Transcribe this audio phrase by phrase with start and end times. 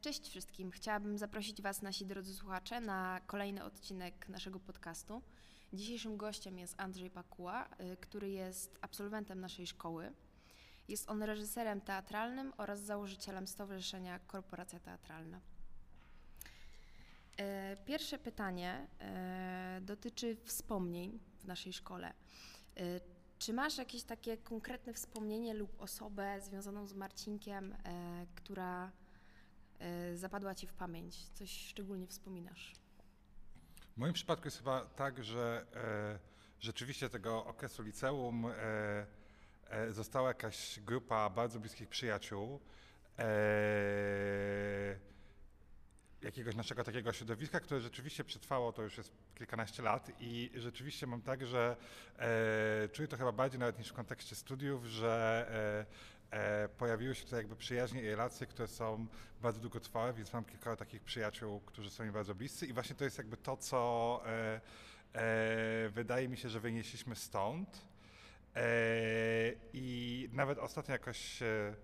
[0.00, 0.70] Cześć wszystkim.
[0.70, 5.22] Chciałabym zaprosić Was, nasi drodzy słuchacze, na kolejny odcinek naszego podcastu.
[5.72, 10.12] Dzisiejszym gościem jest Andrzej Pakuła, y, który jest absolwentem naszej szkoły.
[10.88, 15.40] Jest on reżyserem teatralnym oraz założycielem Stowarzyszenia Korporacja Teatralna.
[17.36, 22.12] E, Pierwsze pytanie e, dotyczy wspomnień w naszej szkole.
[23.38, 27.76] Czy masz jakieś takie konkretne wspomnienie lub osobę związaną z Marcinkiem,
[28.34, 28.92] która
[30.14, 31.28] zapadła Ci w pamięć?
[31.28, 32.72] Coś szczególnie wspominasz?
[33.96, 36.18] W moim przypadku jest chyba tak, że e,
[36.60, 39.06] rzeczywiście tego okresu liceum e,
[39.70, 42.60] e, została jakaś grupa bardzo bliskich przyjaciół.
[43.18, 43.26] E,
[46.22, 51.22] jakiegoś naszego takiego środowiska, które rzeczywiście przetrwało, to już jest kilkanaście lat i rzeczywiście mam
[51.22, 51.76] tak, że
[52.18, 55.46] e, czuję to chyba bardziej nawet niż w kontekście studiów, że
[56.30, 59.06] e, pojawiły się tutaj jakby przyjaźnie i relacje, które są
[59.42, 63.04] bardzo długotrwałe, więc mam kilka takich przyjaciół, którzy są mi bardzo bliscy i właśnie to
[63.04, 64.60] jest jakby to, co e,
[65.14, 67.86] e, wydaje mi się, że wynieśliśmy stąd.
[68.56, 68.62] E,
[69.72, 71.74] I nawet ostatnio jakoś e,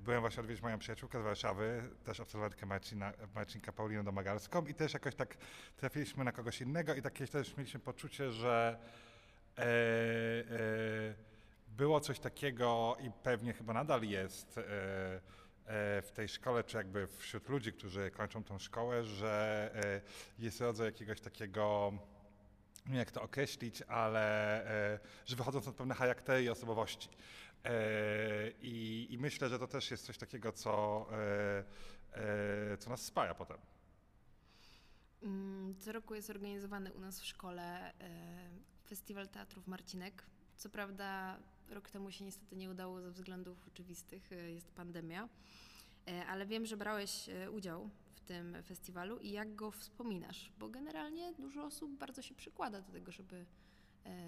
[0.00, 4.94] byłem właśnie odwiedzić moją przyjaciółkę z Warszawy, też absolwentkę Marcina, Marcinka Paulinę Domagalską i też
[4.94, 5.36] jakoś tak
[5.76, 8.78] trafiliśmy na kogoś innego i takie też mieliśmy poczucie, że
[9.58, 9.64] e,
[11.76, 17.06] było coś takiego i pewnie chyba nadal jest e, e, w tej szkole, czy jakby
[17.06, 20.00] wśród ludzi, którzy kończą tą szkołę, że e,
[20.38, 21.92] jest rodzaj jakiegoś takiego
[22.86, 27.08] nie wiem jak to określić, ale że wychodząc od pewnych charaktery i osobowości.
[28.62, 31.06] I, I myślę, że to też jest coś takiego, co,
[32.78, 33.56] co nas spaja potem.
[35.22, 37.92] Mm, Co roku jest organizowany u nas w szkole
[38.88, 40.22] Festiwal Teatrów Marcinek.
[40.56, 41.38] Co prawda
[41.70, 45.28] rok temu się niestety nie udało ze względów oczywistych, e, jest pandemia,
[46.08, 50.52] E, ale wiem, że brałeś e, udział w tym festiwalu i jak go wspominasz?
[50.58, 53.46] Bo generalnie dużo osób bardzo się przykłada do tego, żeby,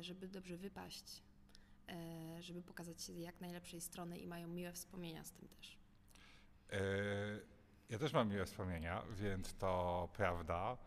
[0.01, 1.23] żeby dobrze wypaść,
[2.41, 5.79] żeby pokazać się z jak najlepszej strony i mają miłe wspomnienia z tym też.
[7.89, 10.79] Ja też mam miłe wspomnienia, więc to prawda.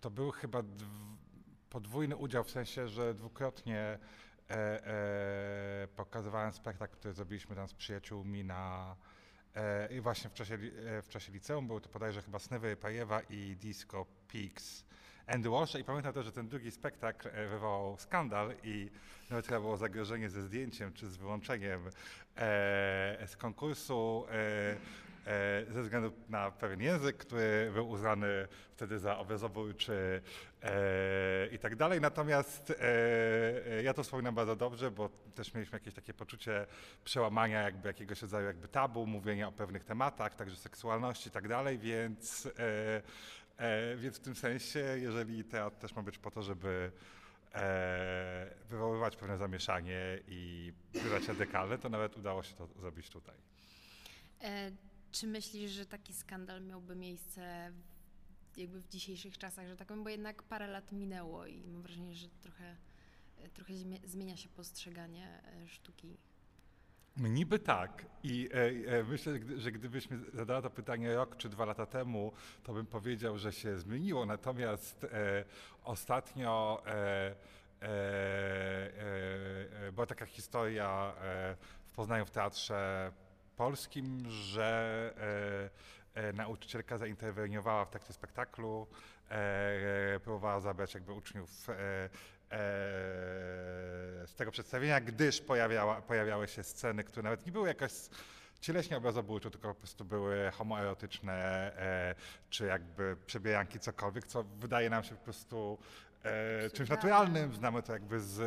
[0.00, 0.62] To był chyba
[1.76, 3.98] podwójny udział, w sensie, że dwukrotnie e,
[4.54, 8.96] e, pokazywałem spektakl, który zrobiliśmy tam z przyjaciółmi na
[9.54, 11.66] e, i właśnie w czasie, e, w czasie liceum.
[11.66, 14.84] Był to bodajże chyba Snewy Pajewa i Disco Peaks
[15.26, 18.90] Andy Walsha i pamiętam też, że ten drugi spektakl e, wywołał skandal i
[19.30, 21.90] nawet chyba było zagrożenie ze zdjęciem czy z wyłączeniem e,
[23.26, 24.26] z konkursu
[25.68, 30.22] ze względu na pewien język, który był uznany wtedy za obrazobójczy
[30.62, 32.00] e, i tak dalej.
[32.00, 32.76] Natomiast e,
[33.66, 36.66] e, ja to wspominam bardzo dobrze, bo też mieliśmy jakieś takie poczucie
[37.04, 41.78] przełamania jakby jakiegoś rodzaju jakby tabu, mówienia o pewnych tematach, także seksualności i tak dalej,
[41.78, 43.02] więc, e,
[43.58, 46.92] e, więc w tym sensie, jeżeli teatr też ma być po to, żeby
[47.54, 53.34] e, wywoływać pewne zamieszanie i bywać radykalny, to nawet udało się to zrobić tutaj.
[55.20, 57.72] Czy myślisz, że taki skandal miałby miejsce
[58.56, 62.14] jakby w dzisiejszych czasach, że tak powiem, bo jednak parę lat minęło i mam wrażenie,
[62.14, 62.76] że trochę,
[63.38, 66.16] e, trochę zmie- zmienia się postrzeganie e, sztuki.
[67.16, 68.06] Niby tak.
[68.22, 71.64] I e, e, myślę, że gdy- że gdybyś mi zadała to pytanie rok czy dwa
[71.64, 72.32] lata temu,
[72.62, 74.26] to bym powiedział, że się zmieniło.
[74.26, 75.44] Natomiast e,
[75.84, 77.34] ostatnio e,
[79.92, 81.14] była taka historia
[81.86, 83.12] w Poznaniu w teatrze
[83.56, 85.12] polskim, że
[86.14, 88.86] e, e, nauczycielka zainterweniowała w trakcie spektaklu,
[89.30, 91.50] e, próbowała zabrać jakby uczniów
[94.26, 97.92] z tego przedstawienia, gdyż pojawiała, pojawiały się sceny, które nawet nie były jakoś
[98.60, 101.72] cieleśnie obrazobójcze, tylko po prostu były homoerotyczne,
[102.50, 105.78] czy jakby przebieranki, cokolwiek, co wydaje nam się po prostu
[106.26, 107.54] e, czymś naturalnym.
[107.54, 108.40] Znamy to jakby z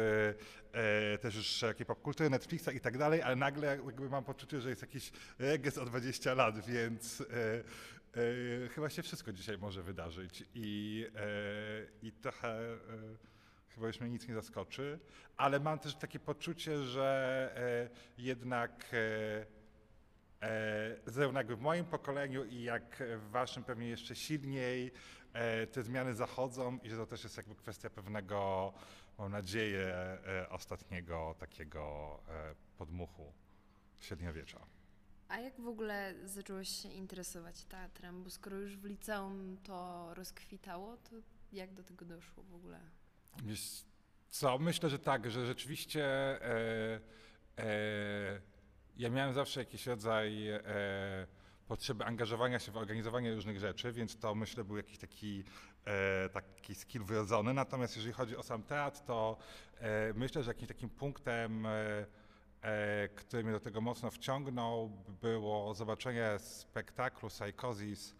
[0.73, 4.69] e, też już szerokiej popkultury, Netflixa i tak dalej, ale nagle jakby mam poczucie, że
[4.69, 10.43] jest jakiś regres o 20 lat, więc e, e, chyba się wszystko dzisiaj może wydarzyć
[10.55, 12.77] i, e, i trochę e,
[13.69, 14.99] chyba już mnie nic nie zaskoczy,
[15.37, 18.85] ale mam też takie poczucie, że jednak
[20.41, 24.91] e, zarówno jakby w moim pokoleniu i jak w waszym pewnie jeszcze silniej
[25.71, 28.73] te zmiany zachodzą i że to też jest jakby kwestia pewnego,
[29.17, 33.33] mam nadzieję, e, ostatniego takiego e, podmuchu
[33.99, 34.59] średniowiecza.
[35.27, 38.23] A jak w ogóle zacząłeś się interesować teatrem?
[38.23, 41.15] Bo skoro już w liceum to rozkwitało, to
[41.51, 42.79] jak do tego doszło w ogóle?
[44.29, 46.99] Co, myślę, że tak, że rzeczywiście e,
[47.57, 48.41] e,
[48.97, 50.61] Ja miałem zawsze jakiś rodzaj e,
[51.69, 55.43] potrzeby angażowania się w organizowanie różnych rzeczy, więc to myślę był jakiś taki,
[55.85, 57.53] e, taki skill wyrodzony.
[57.53, 59.37] Natomiast jeżeli chodzi o sam teatr, to
[59.79, 62.05] e, myślę, że jakimś takim punktem, e,
[62.61, 64.89] e, który mnie do tego mocno wciągnął,
[65.21, 68.15] było zobaczenie spektaklu Psychosis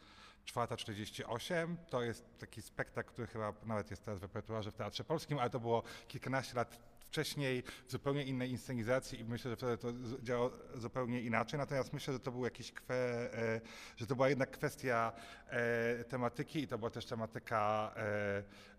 [0.46, 1.78] 448.
[1.90, 5.50] To jest taki spektakl, który chyba nawet jest teraz w repertuarze w Teatrze Polskim, ale
[5.50, 10.52] to było kilkanaście lat wcześniej w zupełnie innej inscenizacji i myślę, że wtedy to działało
[10.76, 11.60] zupełnie inaczej.
[11.60, 12.96] Natomiast myślę, że to był jakiś kwe,
[13.34, 13.62] e,
[13.98, 15.12] że to była jednak kwestia
[15.50, 18.70] e, tematyki i to była też tematyka e,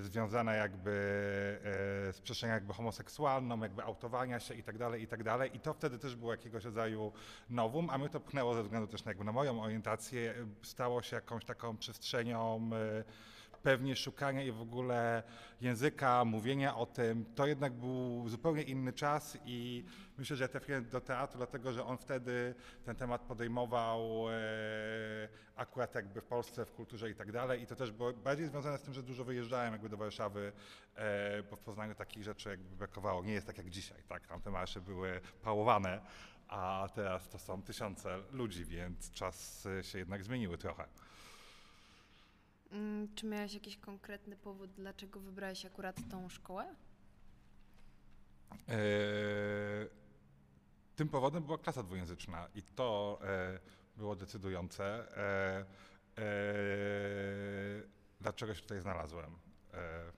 [0.00, 0.90] związana jakby
[2.12, 5.56] z przestrzenią jakby homoseksualną, jakby autowania się i tak dalej, i tak dalej.
[5.56, 7.12] I to wtedy też było jakiegoś rodzaju
[7.50, 11.16] nowum, a mnie to pchnęło ze względu też na, jakby na moją orientację, stało się
[11.16, 12.70] jakąś taką przestrzenią
[13.66, 15.22] pewnie szukania i w ogóle
[15.60, 19.84] języka, mówienia o tym, to jednak był zupełnie inny czas i
[20.18, 22.54] myślę, że ja trafiłem do teatru, dlatego że on wtedy
[22.84, 24.34] ten temat podejmował e,
[25.56, 28.78] akurat jakby w Polsce, w kulturze i tak dalej i to też było bardziej związane
[28.78, 30.52] z tym, że dużo wyjeżdżałem jakby do Warszawy,
[30.94, 33.24] e, bo w Poznaniu takich rzeczy jakby brakowało.
[33.24, 36.00] Nie jest tak jak dzisiaj, tak, tam te marsze były pałowane,
[36.48, 40.84] a teraz to są tysiące ludzi, więc czas się jednak zmieniły trochę.
[42.76, 46.74] Mm, Czy miałeś jakiś konkretny powód, dlaczego wybrałeś akurat tą szkołę?
[48.68, 48.76] E,
[50.96, 53.58] Tym powodem była klasa dwujęzyczna i to e,
[53.96, 54.84] było decydujące,
[55.16, 55.64] e,
[56.18, 56.24] e,
[58.20, 59.38] dlaczego się tutaj znalazłem.
[59.74, 60.12] E,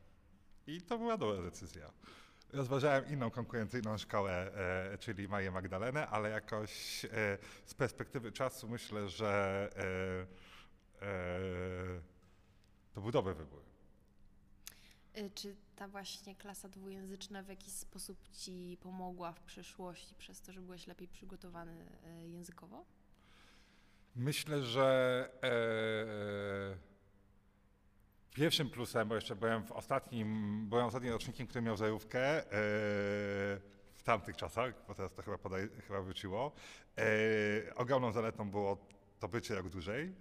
[0.67, 1.93] I to była dobra decyzja.
[2.53, 4.53] Rozważałem inną konkurencyjną szkołę,
[4.93, 6.71] e, czyli Maję Magdalenę, ale jakoś
[7.67, 9.69] z perspektywy czasu myślę, że
[12.99, 13.63] to był dobry wybór.
[15.19, 20.53] Y, Czy ta właśnie klasa dwujęzyczna w jakiś sposób ci pomogła w przyszłości przez to,
[20.53, 21.87] że byłeś lepiej przygotowany
[22.25, 22.85] y, językowo?
[24.17, 25.51] Myślę, że e,
[28.35, 32.45] pierwszym plusem, bo jeszcze byłem w ostatnim, byłem ostatnim rocznikiem, który miał zajówkę e,
[33.95, 36.53] w tamtych czasach, bo teraz to chyba, podaj, chyba wróciło.
[36.99, 38.79] E, ogromną zaletą było
[39.21, 40.15] to bycie rok dłużej.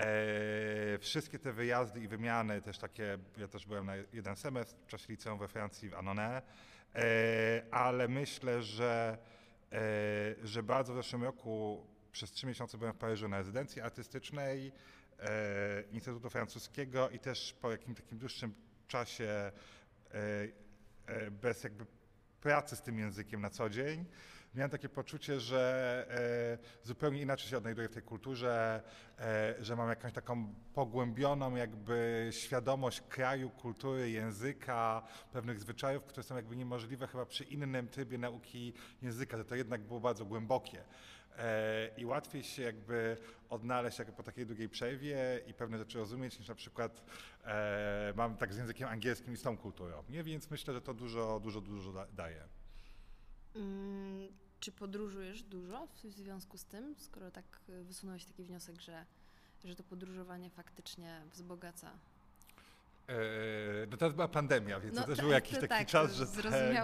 [0.00, 4.86] E, wszystkie te wyjazdy i wymiany, też takie, ja też byłem na jeden semestr w
[4.86, 6.42] czasie liceum we Francji w Annonay,
[6.94, 9.18] e, ale myślę, że,
[9.72, 9.78] e,
[10.42, 14.72] że bardzo w zeszłym roku przez trzy miesiące byłem w Paryżu na rezydencji artystycznej
[15.18, 18.54] e, Instytutu Francuskiego i też po jakimś takim dłuższym
[18.88, 19.52] czasie
[20.10, 21.86] e, bez jakby
[22.40, 24.04] pracy z tym językiem na co dzień,
[24.54, 26.06] miałem takie poczucie, że
[26.82, 28.82] e, zupełnie inaczej się odnajduję w tej kulturze,
[29.18, 35.02] e, że mam jakąś taką pogłębioną jakby świadomość kraju, kultury, języka,
[35.32, 39.80] pewnych zwyczajów, które są jakby niemożliwe chyba przy innym trybie nauki języka, że to jednak
[39.80, 40.84] było bardzo głębokie.
[41.38, 43.16] E, I łatwiej się jakby
[43.50, 47.02] odnaleźć jakby po takiej długiej przerwie i pewne rzeczy rozumieć, niż na przykład
[47.44, 50.02] e, mam tak z językiem angielskim i z tą kulturą.
[50.08, 50.24] Nie?
[50.24, 52.59] Więc myślę, że to dużo, dużo, dużo da, daje.
[53.56, 54.28] Mm,
[54.60, 59.04] Czy podróżujesz dużo w związku z tym, skoro tak y, wysunąłeś taki wniosek, że,
[59.64, 61.90] że to podróżowanie faktycznie wzbogaca?
[63.08, 66.12] E, No teraz była pandemia, więc No to też tak, był jakiś taki tak, czas,
[66.12, 66.26] że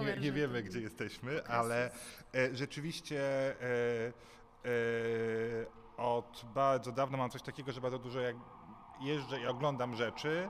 [0.00, 1.90] nie, nie wiemy, gdzie jesteśmy, okres ale
[2.34, 3.20] e, rzeczywiście
[3.62, 4.12] e,
[5.96, 8.36] od bardzo dawna mam coś takiego, że bardzo dużo jak
[9.00, 10.48] jeżdżę i oglądam rzeczy.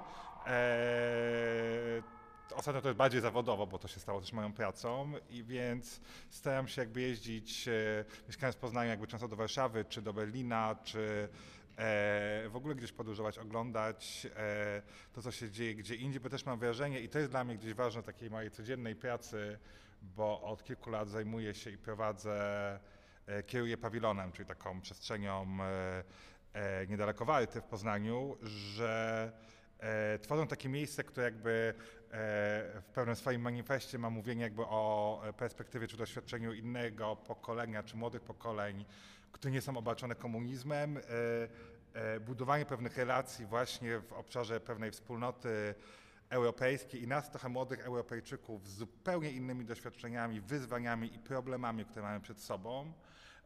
[2.54, 6.00] Ostatnio to jest bardziej zawodowo, bo to się stało też moją pracą i więc
[6.30, 7.72] staram się jakby jeździć, e,
[8.28, 11.28] mieszkając w Poznaniu, jakby często do Warszawy, czy do Berlina, czy
[11.78, 16.46] e, w ogóle gdzieś podróżować, oglądać e, to, co się dzieje gdzie indziej, bo też
[16.46, 19.58] mam wrażenie, i to jest dla mnie gdzieś ważne takiej mojej codziennej pracy,
[20.02, 22.78] bo od kilku lat zajmuję się i prowadzę,
[23.26, 26.04] e, kieruję pawilonem, czyli taką przestrzenią e,
[26.52, 29.32] e, niedaleko Warty w Poznaniu, że
[30.22, 31.74] tworzą takie miejsce, które jakby
[32.10, 37.96] w pewnym swoim manifestie ma mówienie jakby o e, perspektywie czy doświadczeniu innego pokolenia, czy
[37.96, 38.84] młodych pokoleń,
[39.32, 41.00] które nie są obarczone komunizmem, e,
[41.94, 45.75] e, budowanie pewnych relacji właśnie w obszarze pewnej wspólnoty
[46.28, 52.20] europejskiej i nas trochę młodych Europejczyków z zupełnie innymi doświadczeniami, wyzwaniami i problemami, które mamy
[52.20, 52.92] przed sobą,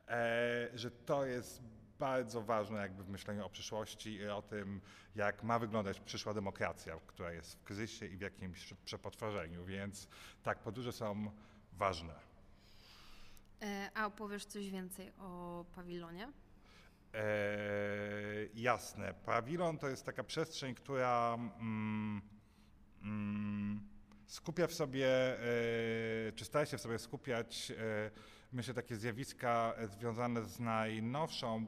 [0.08, 1.62] e, że to jest
[2.00, 4.80] bardzo ważne jakby w myśleniu o przyszłości i o tym,
[5.14, 10.08] jak ma wyglądać przyszła demokracja, która jest w kryzysie i w jakimś przepotworzeniu, więc
[10.42, 11.30] tak, podróże są
[11.72, 12.14] ważne.
[13.62, 16.32] E, A opowiesz coś więcej o pawilonie?
[17.14, 17.22] E,
[18.54, 19.14] jasne.
[19.14, 22.22] Pawilon to jest taka przestrzeń, która mm,
[23.02, 23.88] mm,
[24.26, 27.72] skupia w sobie, e, czy stara się w sobie skupiać
[28.52, 31.66] myślę, takie zjawiska e, związane z najnowszą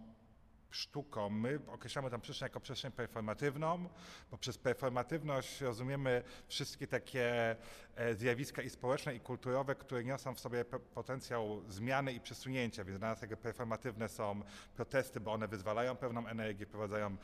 [0.73, 1.31] sztuką.
[1.31, 3.89] My określamy tę przestrzeń jako przestrzeń performatywną,
[4.31, 7.57] bo przez performatywność rozumiemy wszystkie takie
[8.15, 13.09] zjawiska i społeczne, i kulturowe, które niosą w sobie potencjał zmiany i przesunięcia, więc dla
[13.09, 14.43] nas jakby performatywne są
[14.77, 17.17] protesty, bo one wyzwalają pewną energię, prowadzają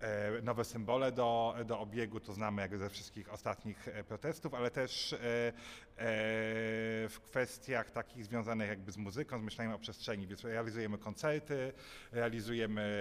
[0.00, 4.70] e, nowe symbole do, do obiegu, to znamy jakby ze wszystkich ostatnich e, protestów, ale
[4.70, 5.16] też
[7.08, 11.72] w kwestiach takich związanych jakby z muzyką, z myśleniem o przestrzeni, więc realizujemy koncerty,
[12.12, 12.96] realizujemy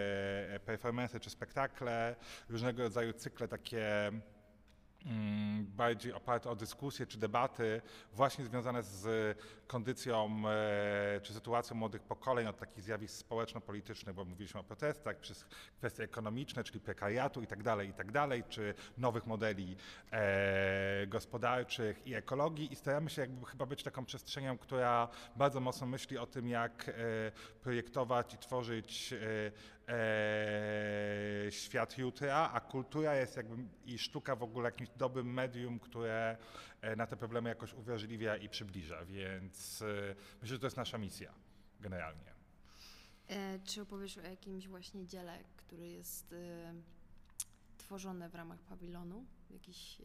[0.49, 2.15] E, performance czy spektakle,
[2.49, 4.11] różnego rodzaju cykle takie
[5.61, 7.81] bardziej oparte o dyskusje czy debaty
[8.13, 14.59] właśnie związane z kondycją e, czy sytuacją młodych pokoleń od takich zjawisk społeczno-politycznych, bo mówiliśmy
[14.59, 15.45] o protestach, przez
[15.77, 19.75] kwestie ekonomiczne, czyli prekariatu tak tak dalej, czy nowych modeli
[20.11, 22.73] e, gospodarczych i ekologii.
[22.73, 26.89] I staramy się jakby chyba być taką przestrzenią, która bardzo mocno myśli o tym, jak
[26.89, 26.93] e,
[27.61, 29.13] projektować i tworzyć
[29.87, 36.37] e, świat jutra, a kultura jest jakby i sztuka w ogóle jakimś dobrym medium, które
[36.81, 40.97] e, na te problemy jakoś uwrażliwia i przybliża, więc e, myślę, że to jest nasza
[40.97, 41.33] misja
[41.79, 42.33] generalnie.
[43.27, 46.73] E, czy opowiesz o jakimś właśnie dziele, który jest e,
[47.77, 49.25] tworzone w ramach pawilonu?
[49.49, 50.01] Jakiś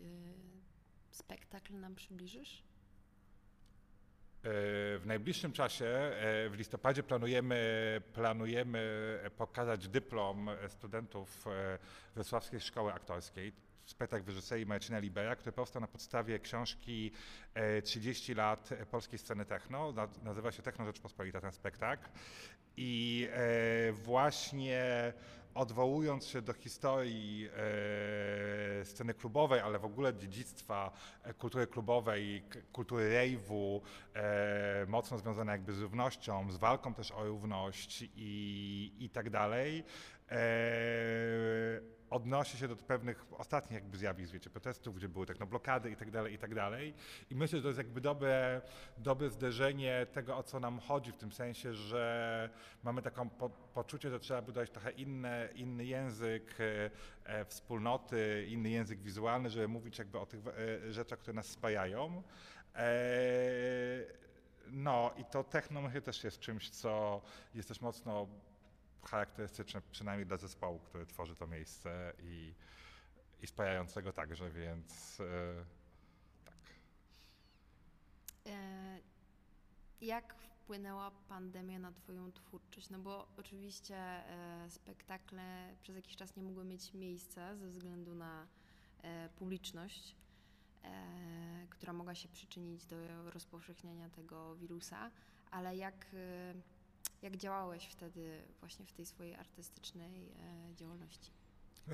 [1.11, 2.70] spektakl nam przybliżysz?
[4.43, 11.79] W najbliższym czasie, e, w listopadzie, planujemy, planujemy pokazać dyplom studentów e,
[12.15, 13.53] Wrocławskiej Szkoły Aktorskiej.
[13.85, 17.13] Spektakl wyreżyserii Marcina Libera, który powstał na podstawie książki
[17.85, 19.95] 30 e, lat polskiej sceny techno.
[20.23, 22.09] Nazywa się Techno Rzeczpospolita ten spektakl.
[22.77, 23.29] I
[23.93, 25.13] właśnie
[25.54, 27.49] odwołując się do historii
[28.80, 30.92] e, sceny klubowej, ale w ogóle dziedzictwa
[31.23, 32.42] e, kultury klubowej,
[32.73, 33.83] kultury rejwu,
[34.14, 39.85] e, mocno związane jakby z równością, z walką też o równość i, i tak dalej,
[42.11, 46.35] odnosi się do pewnych ostatnich jakby zjawisk, wiecie, protestów, gdzie były technoblokady i tak dalej,
[46.35, 46.95] i tak dalej.
[47.31, 48.63] I myślę, że to jest jakby dobre,
[48.99, 52.51] dobre zderzenie tego, o co nam chodzi, w tym sensie, że
[52.83, 56.91] mamy taką po, poczucie, że trzeba budować trochę inne, inny język e,
[57.25, 62.23] e, wspólnoty, inny język wizualny, żeby mówić jakby o tych e, rzeczach, które nas spajają.
[62.75, 62.91] E,
[64.67, 67.23] no i to techno myślę też jest czymś, co
[67.55, 68.27] jest też mocno
[69.04, 72.54] charakterystyczne przynajmniej dla zespołu, który tworzy to miejsce i,
[73.42, 75.64] i spajającego także, więc e,
[76.45, 76.54] tak.
[78.47, 78.99] E,
[80.00, 82.90] jak wpłynęła pandemia na Twoją twórczość?
[82.90, 88.47] No bo oczywiście e, spektakle przez jakiś czas nie mogły mieć miejsca ze względu na
[89.37, 90.16] publiczność,
[91.71, 95.11] która mogła się przyczynić do rozpowszechniania tego wirusa,
[95.50, 96.07] ale jak
[97.23, 101.31] jak działałeś wtedy właśnie w tej swojej artystycznej e, działalności?
[101.31, 101.93] E,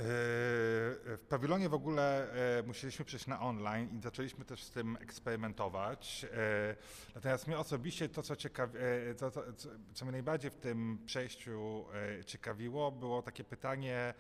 [1.16, 6.26] w pawilonie w ogóle e, musieliśmy przejść na online i zaczęliśmy też z tym eksperymentować.
[7.14, 8.78] Natomiast mnie osobiście to, co, ciekawi,
[9.18, 11.84] to, to, co, co mnie najbardziej w tym przejściu
[12.26, 14.14] ciekawiło, było takie pytanie,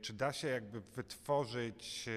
[0.00, 2.08] czy da się jakby wytworzyć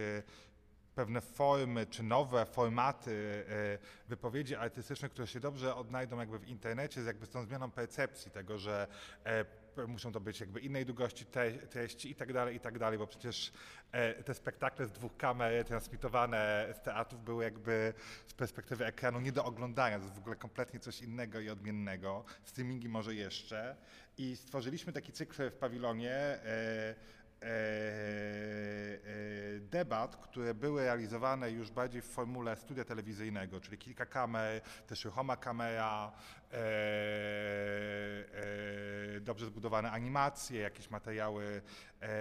[0.98, 7.04] pewne formy czy nowe formaty e, wypowiedzi artystycznych, które się dobrze odnajdą jakby w internecie,
[7.04, 8.88] z jakby z tą zmianą percepcji tego, że
[9.26, 9.46] e,
[9.88, 11.26] muszą to być jakby innej długości
[11.70, 13.54] treści i tak dalej, i tak dalej, bo przecież
[13.92, 17.94] e, te spektakle z dwóch kamer transmitowane z teatrów były jakby
[18.28, 22.24] z perspektywy ekranu nie do oglądania, to jest w ogóle kompletnie coś innego i odmiennego,
[22.46, 23.76] streamingi może jeszcze.
[24.18, 27.17] I stworzyliśmy taki cykl w pawilonie, E, e,
[29.60, 35.38] debat, które były realizowane już bardziej w formule studia telewizyjnego, czyli kilka kamer, też ruchoma
[35.38, 36.12] kamera,
[36.52, 36.58] e,
[39.22, 41.62] dobrze zbudowane animacje, jakieś materiały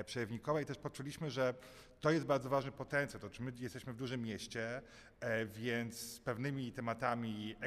[0.07, 0.63] przerywnikowe.
[0.63, 1.55] I też poczuliśmy, że
[2.01, 3.21] to jest bardzo ważny potencjał.
[3.21, 4.83] To, czy my jesteśmy w dużym mieście,
[5.21, 7.67] e, więc z pewnymi tematami e,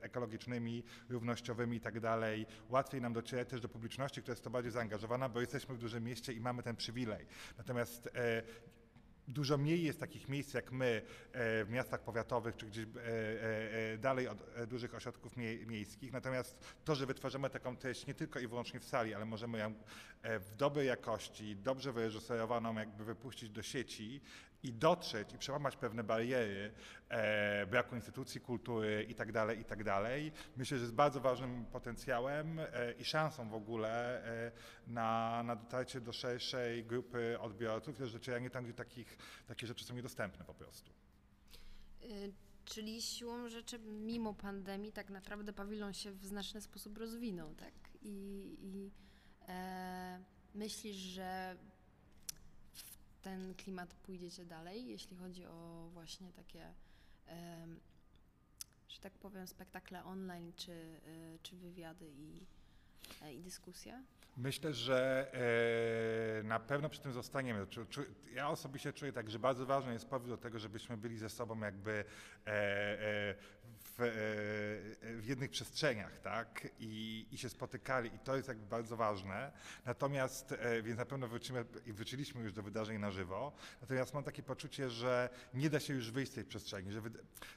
[0.00, 4.72] ekologicznymi, równościowymi i tak dalej, łatwiej nam docierać też do publiczności, która jest to bardziej
[4.72, 7.26] zaangażowana, bo jesteśmy w dużym mieście i mamy ten przywilej.
[7.58, 8.42] Natomiast e,
[9.28, 11.02] Dużo mniej jest takich miejsc jak my
[11.32, 12.88] e, w miastach powiatowych czy gdzieś e,
[13.92, 16.12] e, dalej od dużych ośrodków miejskich.
[16.12, 19.74] Natomiast to, że wytwarzamy taką treść nie tylko i wyłącznie w sali, ale możemy ją
[20.22, 24.20] w dobrej jakości, dobrze wyreżyserowaną jakby wypuścić do sieci
[24.66, 26.72] i dotrzeć i przełamać pewne bariery
[27.08, 29.84] e, braku instytucji kultury i tak dalej, i tak
[30.56, 34.52] myślę, że jest bardzo ważnym potencjałem e, i szansą w ogóle e,
[34.86, 39.94] na, na dotarcie do szerszej grupy odbiorców też docieranie tam, gdzie takich, takie rzeczy są
[39.94, 40.90] niedostępne po prostu.
[42.02, 42.32] Y,
[42.66, 47.72] Czyli siłą rzeczy, mimo pandemii, tak naprawdę pawilon się w znaczny sposób rozwinął, tak?
[48.02, 48.90] I, i
[49.48, 50.20] e,
[50.54, 51.56] myślisz, że
[53.26, 56.74] ten klimat pójdziecie dalej, jeśli chodzi o właśnie takie,
[58.88, 62.46] że tak powiem, spektakle online, czy, y, czy wywiady i,
[63.34, 64.02] i dyskusje?
[64.36, 65.26] Myślę, że
[66.40, 67.66] e, na pewno przy tym zostaniemy.
[68.34, 71.60] Ja osobiście czuję tak, że bardzo ważny jest powód do tego, żebyśmy byli ze sobą
[71.60, 72.04] jakby e,
[72.46, 73.34] e,
[73.98, 74.06] w, e,
[75.20, 76.68] w jednych przestrzeniach, tak?
[76.78, 79.52] I, I się spotykali i to jest jakby bardzo ważne.
[79.84, 83.52] Natomiast, e, więc na pewno wrócimy i wróciliśmy już do wydarzeń na żywo.
[83.80, 87.02] Natomiast mam takie poczucie, że nie da się już wyjść z tej przestrzeni, że,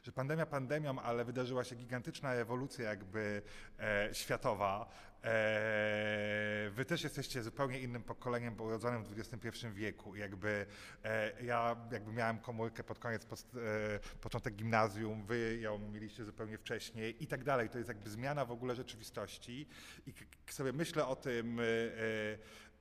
[0.04, 3.42] że pandemia pandemią, ale wydarzyła się gigantyczna ewolucja jakby
[3.80, 4.90] e, światowa.
[5.24, 10.16] E, wy też jesteście zupełnie innym pokoleniem, bo urodzonym w XXI wieku.
[10.16, 10.66] Jakby,
[11.04, 16.58] e, ja jakby miałem komórkę pod koniec, post, e, początek gimnazjum, wy ją mieliście zupełnie
[16.58, 17.70] wcześniej i tak dalej.
[17.70, 19.68] To jest jakby zmiana w ogóle rzeczywistości.
[20.08, 20.14] I
[20.54, 21.64] sobie myślę o tym, e,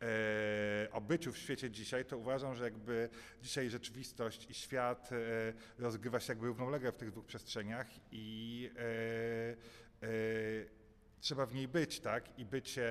[0.02, 3.08] e, o byciu w świecie dzisiaj, to uważam, że jakby
[3.42, 10.06] dzisiaj rzeczywistość i świat e, rozgrywa się jakby równolegle w tych dwóch przestrzeniach i e,
[10.06, 10.78] e,
[11.20, 12.38] trzeba w niej być, tak?
[12.38, 12.90] I bycie,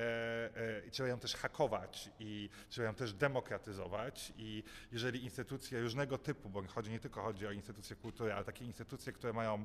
[0.56, 6.18] e, i trzeba ją też hakować i trzeba ją też demokratyzować i jeżeli instytucje różnego
[6.18, 9.64] typu, bo chodzi nie tylko chodzi o instytucje kultury, ale takie instytucje, które mają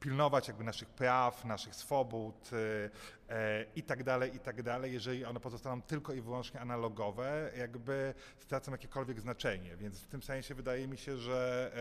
[0.00, 4.92] pilnować jakby naszych praw, naszych swobód e, e, i tak dalej, i tak dalej.
[4.92, 9.76] Jeżeli one pozostaną tylko i wyłącznie analogowe, jakby stracą jakiekolwiek znaczenie.
[9.76, 11.72] Więc w tym sensie wydaje mi się, że,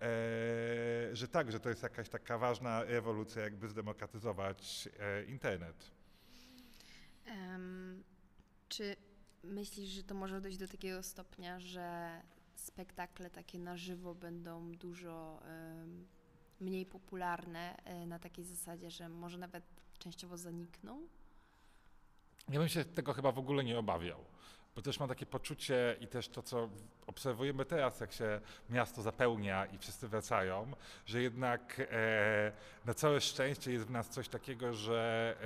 [0.00, 4.88] e, e, że tak, że to jest jakaś taka ważna rewolucja, jakby zdemokratyzować
[5.26, 5.90] internet.
[7.26, 8.04] Em,
[8.68, 8.96] czy
[9.42, 12.10] myślisz, że to może dojść do takiego stopnia, że
[12.54, 15.42] spektakle takie na żywo będą dużo
[16.60, 19.64] mniej popularne e, na takiej zasadzie, że może nawet
[19.98, 21.08] częściowo zanikną?
[22.48, 24.24] Ja bym się tego chyba w ogóle nie obawiał,
[24.74, 26.68] bo też mam takie poczucie i też to, co
[27.06, 28.40] obserwujemy teraz, jak się
[28.70, 30.72] miasto zapełnia i wszyscy wracają,
[31.06, 32.52] że jednak e,
[32.84, 35.36] na całe szczęście jest w nas coś takiego, że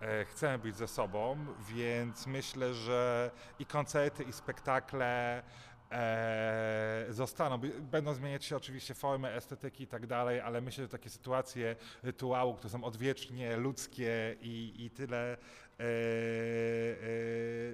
[0.00, 5.42] e, e, chcemy być ze sobą, więc myślę, że i koncerty, i spektakle
[5.90, 7.58] e, zostaną.
[7.80, 12.54] Będą zmieniać się oczywiście formy, estetyki i tak dalej, ale myślę, że takie sytuacje rytuału,
[12.54, 15.36] które są odwiecznie ludzkie i, i tyle e,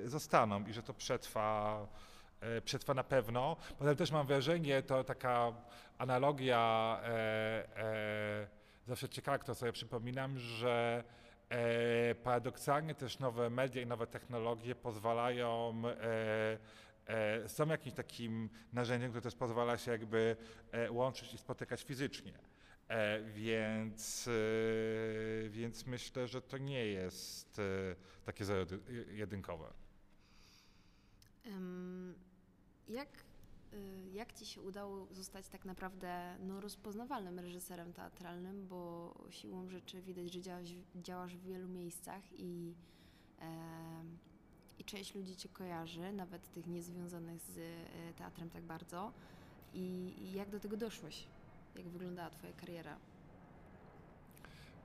[0.04, 1.86] e, zostaną i że to przetrwa,
[2.64, 3.56] przetrwa na pewno.
[3.78, 5.52] Potem też mam wrażenie, to taka
[5.98, 7.08] analogia e,
[7.76, 8.46] e,
[8.86, 11.04] zawsze ciekawa, którą sobie przypominam, że
[11.48, 15.82] e, paradoksalnie też nowe media i nowe technologie pozwalają
[17.46, 20.36] są jakimś takim narzędziem, które też pozwala się jakby
[20.72, 22.32] e, łączyć i spotykać fizycznie.
[22.88, 29.72] E, więc, e, więc myślę, że to nie jest e, takie zero-jedynkowe.
[31.44, 32.14] Em,
[32.88, 33.08] Jak,
[34.12, 40.32] jak ci się udało zostać tak naprawdę no, rozpoznawalnym reżyserem teatralnym, bo siłą rzeczy widać,
[40.32, 42.74] że działasz, działasz w wielu miejscach i,
[43.38, 44.18] em,
[44.78, 49.12] i część ludzi cię kojarzy, nawet tych niezwiązanych z e, teatrem tak bardzo.
[49.74, 51.26] I, I jak do tego doszłeś?
[51.76, 52.96] Jak wyglądała twoja kariera?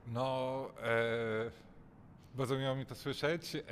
[0.06, 1.50] No, e,
[2.34, 3.56] bardzo miło mi to słyszeć.
[3.56, 3.62] E,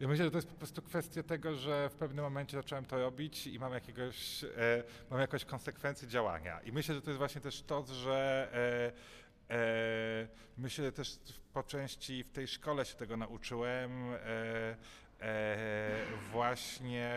[0.00, 2.98] ja myślę, że to jest po prostu kwestia tego, że w pewnym momencie zacząłem to
[2.98, 4.48] robić i mam jakiegoś, e,
[5.10, 6.60] mam jakąś konsekwencję działania.
[6.60, 9.21] I myślę, że to jest właśnie też to, że e,
[10.58, 11.18] myślę, że też
[11.52, 14.12] po części w tej szkole się tego nauczyłem.
[14.12, 14.76] E,
[15.20, 15.96] e,
[16.32, 17.10] właśnie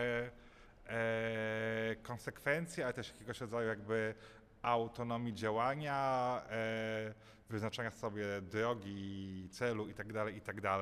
[0.86, 4.14] e, konsekwencji, ale też jakiegoś rodzaju jakby
[4.62, 7.14] autonomii działania, e,
[7.50, 10.78] wyznaczania sobie drogi, celu itd., itd.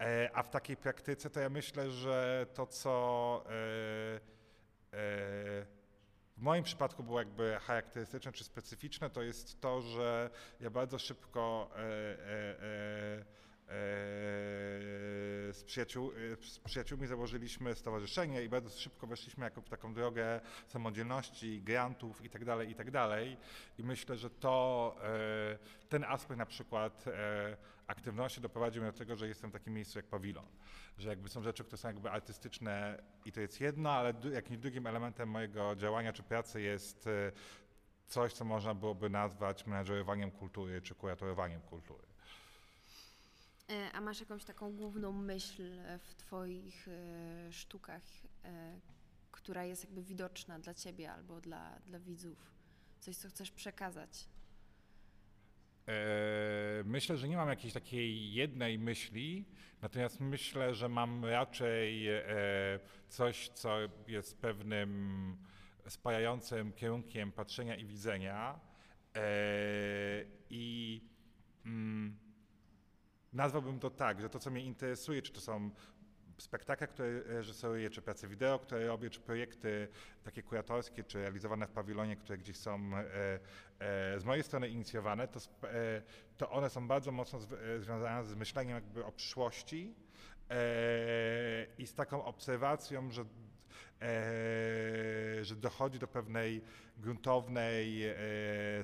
[0.00, 5.77] E, a w takiej praktyce to ja myślę, że to, co e, e,
[6.38, 11.70] w moim przypadku było jakby charakterystyczne czy specyficzne, to jest to, że ja bardzo szybko
[11.72, 13.24] e, e, e,
[13.68, 13.82] e,
[15.52, 20.40] z, przyjaciół, e, z przyjaciółmi założyliśmy stowarzyszenie i bardzo szybko weszliśmy jako w taką drogę
[20.66, 22.88] samodzielności, grantów i tak dalej, i tak.
[23.78, 27.04] I myślę, że to, e, ten aspekt na przykład
[27.86, 30.46] aktywności doprowadził mnie do tego, że jestem w takim miejscu jak pawilon.
[30.98, 34.86] Że jakby są rzeczy, które są jakby artystyczne i to jest jedno, ale jakimś drugim
[34.86, 37.32] elementem mojego działania czy pracy jest e,
[38.06, 42.08] coś, co można byłoby nazwać menadżerowaniem kultury czy kuratorowaniem kultury.
[43.70, 48.02] E, A masz jakąś taką główną myśl e, w Twoich e, sztukach,
[49.30, 52.58] która jest jakby widoczna dla Ciebie albo dla, dla widzów?
[53.00, 54.28] coś, co chcesz przekazać?
[55.88, 59.44] E, myślę, że nie mam jakiejś takiej jednej myśli,
[59.82, 62.22] natomiast myślę, że mam raczej e,
[63.08, 63.76] coś, co
[64.08, 65.36] jest pewnym
[65.86, 68.60] spajającym kierunkiem patrzenia i widzenia.
[69.16, 69.20] E,
[70.50, 71.00] I
[71.66, 72.18] mm,
[73.32, 75.70] nazwałbym to tak, że to, co mnie interesuje, czy to są
[76.38, 79.88] spektakle, które reżyseruję, czy prace wideo, które robię, czy projekty
[80.24, 83.04] takie kuratorskie, czy realizowane w pawilonie, które gdzieś są e,
[83.78, 86.02] e, z mojej strony inicjowane, to, e,
[86.36, 87.38] to one są bardzo mocno
[87.78, 89.94] związane z myśleniem jakby o przyszłości
[91.78, 93.57] i z taką obserwacją, że E,
[95.42, 96.62] że dochodzi do pewnej
[96.96, 98.14] gruntownej, e,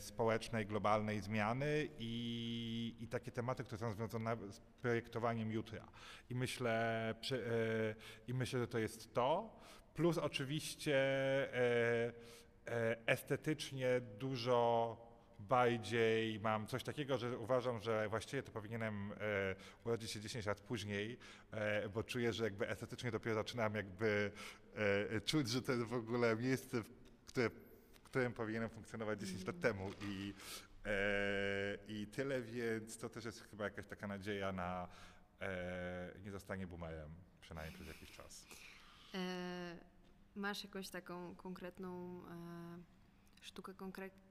[0.00, 5.88] społecznej, globalnej zmiany i, i takie tematy, które są związane z projektowaniem jutra.
[6.31, 7.14] I myślę, e,
[8.29, 9.61] i myślę, że to jest to.
[9.94, 10.98] Plus oczywiście
[13.07, 14.96] estetycznie dużo
[15.38, 19.16] bardziej mam coś takiego, że uważam, że właściwie to powinienem e,
[19.85, 21.18] urodzić się 10 lat później,
[21.50, 24.33] e, bo czuję, że jakby estetycznie dopiero zaczynam jakby
[24.63, 24.63] e,
[25.25, 29.61] czuć, że to jest w ogóle miejsce, w, które, w którym powinienem funkcjonować 10 lat
[29.61, 30.35] temu i,
[30.85, 34.89] e, i tyle, więc to też jest chyba jakaś taka nadzieja na
[35.41, 37.11] e, nie zostanie boomerem,
[37.41, 38.47] przynajmniej przez jakiś czas.
[39.15, 39.77] E,
[40.37, 42.23] masz jakąś taką konkretną
[43.41, 43.75] sztukę,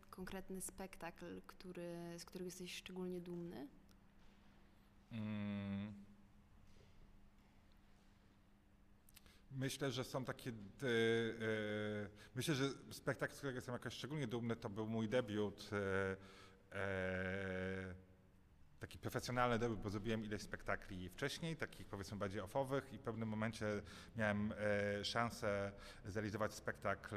[0.10, 3.68] konkretny spektakl, który, z którego jesteś szczególnie dumny?
[5.12, 6.03] Mm.
[9.56, 10.50] Myślę, że są takie.
[10.50, 10.54] E,
[12.36, 15.70] myślę, że spektakl, z którego jestem jakoś szczególnie dumny, to był mój debiut.
[16.72, 17.94] E,
[18.80, 23.30] taki profesjonalny debiut, bo zrobiłem ileś spektakli wcześniej, takich powiedzmy bardziej ofowych i w pewnym
[23.30, 23.66] momencie
[24.16, 24.54] miałem
[25.04, 25.72] szansę
[26.06, 27.16] zrealizować spektakl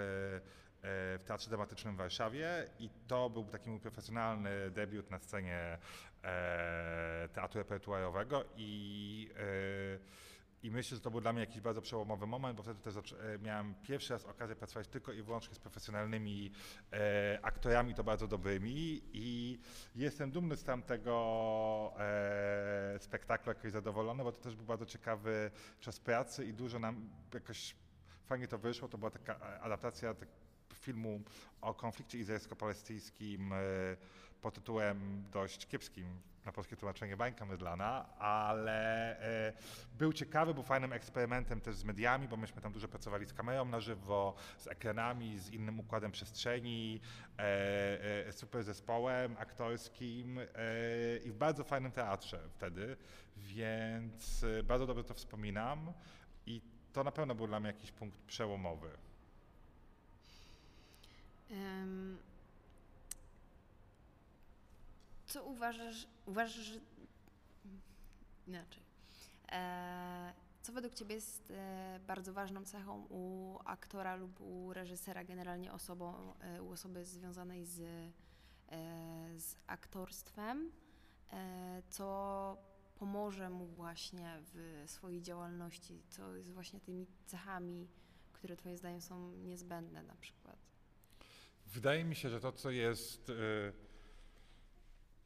[0.82, 5.78] w Teatrze Dramatycznym w Warszawie i to był taki mój profesjonalny debiut na scenie
[7.32, 9.30] teatru repertuarowego i
[10.62, 13.74] i myślę, że to był dla mnie jakiś bardzo przełomowy moment, bo wtedy też miałem
[13.82, 16.50] pierwszy raz okazję pracować tylko i wyłącznie z profesjonalnymi
[16.92, 19.58] e, aktorami, to bardzo dobrymi i
[19.94, 26.00] jestem dumny z tamtego e, spektaklu, jakoś zadowolony, bo to też był bardzo ciekawy czas
[26.00, 27.76] pracy i dużo nam jakoś
[28.24, 28.88] fajnie to wyszło.
[28.88, 30.28] To była taka adaptacja tak
[30.74, 31.22] filmu
[31.60, 33.56] o konflikcie izraelsko-palestyńskim e,
[34.46, 36.06] pod tytułem dość kiepskim
[36.44, 39.52] na polskie tłumaczenie Bańka Mydlana, ale e,
[39.98, 43.64] był ciekawy, był fajnym eksperymentem też z mediami, bo myśmy tam dużo pracowali z kamerą
[43.64, 47.00] na żywo, z ekranami, z innym układem przestrzeni,
[47.38, 50.40] e, super zespołem aktorskim
[51.24, 52.96] i w bardzo fajnym teatrze wtedy,
[53.36, 55.92] więc bardzo dobrze to wspominam
[56.46, 56.60] i
[56.92, 58.90] to na pewno był dla mnie jakiś punkt przełomowy.
[65.36, 66.72] Co uważasz, uważasz.
[68.46, 68.82] Inaczej.
[69.52, 75.72] E, co według Ciebie jest e, bardzo ważną cechą u aktora lub u reżysera, generalnie
[75.72, 77.82] osobą, e, u osoby związanej z,
[79.36, 80.72] z aktorstwem,
[81.90, 82.56] co
[82.98, 87.88] pomoże mu właśnie w swojej działalności, co jest właśnie tymi cechami,
[88.32, 90.56] które Twoim zdaniem są niezbędne na przykład?
[91.66, 93.32] Wydaje mi się, że to, co jest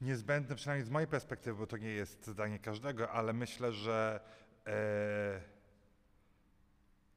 [0.01, 4.19] niezbędne, przynajmniej z mojej perspektywy, bo to nie jest zdanie każdego, ale myślę, że
[4.67, 5.41] e,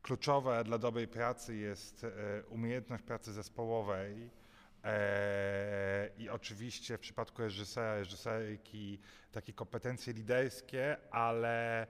[0.02, 2.08] kluczowe dla dobrej pracy jest e,
[2.46, 4.30] umiejętność pracy zespołowej.
[4.84, 9.00] E, I oczywiście w przypadku reżysera, reżyserki
[9.32, 11.86] takie kompetencje liderskie, ale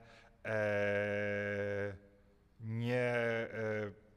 [2.59, 3.15] nie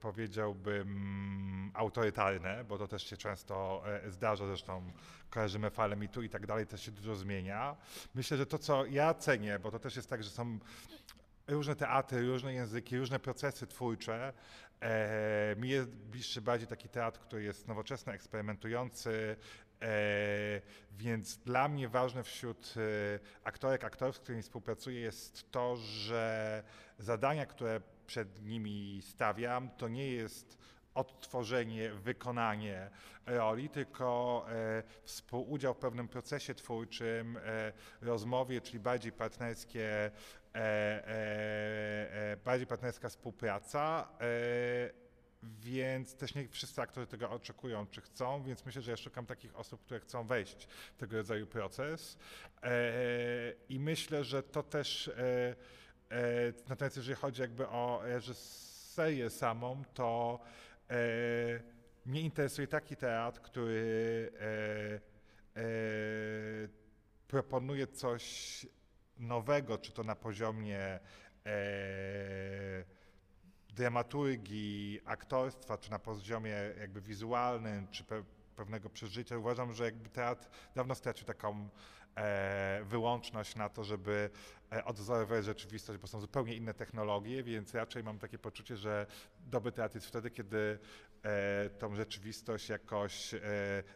[0.01, 4.93] powiedziałbym, autorytarne, bo to też się często e, zdarza, zresztą
[5.31, 7.77] kojarzymy falę mitu i tak dalej, też się dużo zmienia.
[8.15, 10.59] Myślę, że to, co ja cenię, bo to też jest tak, że są
[11.49, 14.33] różne teatry, różne języki, różne procesy twórcze.
[14.81, 19.37] E, mi jest bliższy bardziej taki teatr, który jest nowoczesny, eksperymentujący,
[19.83, 20.61] e,
[20.99, 26.63] więc dla mnie ważne wśród e, aktorek, aktorów, z którymi współpracuję jest to, że
[26.99, 30.59] zadania, które przed nimi stawiam, to nie jest
[30.95, 32.91] odtworzenie, wykonanie
[33.27, 40.11] roli, tylko e, współudział w pewnym procesie twórczym, e, rozmowie, czyli bardziej partnerskie, e,
[40.55, 40.63] e,
[42.33, 44.09] e bardziej partnerska współpraca.
[44.21, 45.09] E,
[45.43, 49.57] więc też nie wszyscy aktorzy tego oczekują, czy chcą, więc myślę, że ja szukam takich
[49.57, 52.19] osób, które chcą wejść w tego rodzaju proces.
[53.69, 55.55] I myślę, że to też E,
[56.69, 60.41] natomiast jeżeli chodzi jakby o reżyserię samą, to
[60.91, 60.97] e,
[62.07, 65.69] mnie interesuje taki teatr, który e, e,
[67.29, 68.67] proponuje coś
[69.19, 71.01] nowego, czy to na poziomie e,
[73.75, 78.23] dramaturgii, aktorstwa, czy na poziomie jakby wizualnym, czy pe,
[78.57, 79.39] pewnego przeżycia.
[79.39, 81.69] Uważam, że jakby teatr dawno stracił taką
[82.15, 84.31] e, wyłączność na to, żeby
[84.73, 89.07] e, odwzorować rzeczywistość, bo są zupełnie inne technologie, więc raczej mam takie poczucie, że
[89.41, 90.79] dobry teatr jest wtedy, kiedy
[91.23, 93.41] e, tą rzeczywistość jakoś e,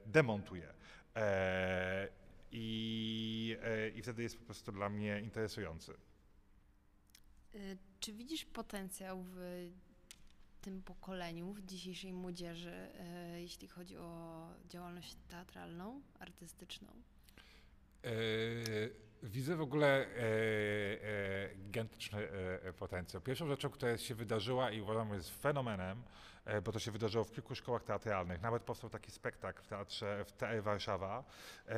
[0.06, 0.74] demontuje.
[1.16, 2.08] E,
[2.52, 5.94] i, e, I wtedy jest po prostu dla mnie interesujący.
[8.00, 9.68] Czy widzisz potencjał w
[10.60, 12.88] tym pokoleniu, w dzisiejszej młodzieży,
[13.36, 16.88] jeśli chodzi o działalność teatralną, artystyczną?
[18.04, 18.10] E,
[19.22, 22.28] widzę w ogóle e, e, gigantyczny
[22.78, 23.22] potencjał.
[23.22, 26.02] Pierwszą rzeczą, która się wydarzyła i uważam jest fenomenem,
[26.44, 28.42] E, bo to się wydarzyło w kilku szkołach teatralnych.
[28.42, 31.24] Nawet powstał taki spektakl w teatrze w TE Warszawa.
[31.68, 31.74] E,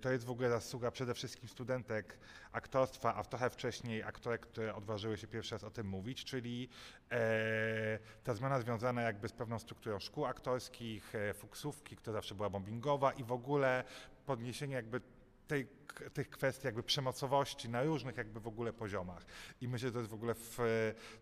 [0.00, 2.18] to jest w ogóle zasługa przede wszystkim studentek
[2.52, 6.68] aktorstwa, a trochę wcześniej aktorek, które odważyły się pierwszy raz o tym mówić, czyli
[7.10, 13.12] e, ta zmiana związana jakby z pewną strukturą szkół aktorskich, fuksówki, która zawsze była bombingowa
[13.12, 13.84] i w ogóle
[14.26, 15.00] podniesienie jakby
[15.50, 15.66] tej,
[16.12, 19.26] tych kwestii jakby przemocowości na różnych jakby w ogóle poziomach.
[19.60, 20.58] I myślę, że to jest w ogóle w,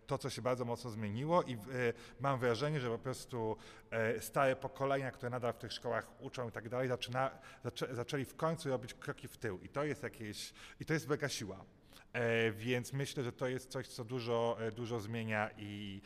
[0.06, 3.56] to, co się bardzo mocno zmieniło i w, e, mam wrażenie, że po prostu
[3.90, 7.30] e, stare pokolenia, które nadal w tych szkołach uczą i tak dalej, zaczyna,
[7.64, 11.08] zaczę, zaczęli w końcu robić kroki w tył i to jest jakieś, i to jest
[11.08, 11.64] mega siła.
[12.12, 16.02] E, więc myślę, że to jest coś, co dużo, dużo zmienia i,